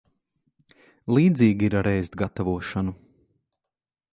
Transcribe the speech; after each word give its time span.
Līdzīgi 1.17 1.69
ir 1.71 1.77
ar 1.81 1.91
ēst 1.91 2.17
gatavošanu. 2.23 2.95